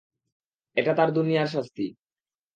[0.77, 1.85] এটা তার দুনিয়ার শাস্তি।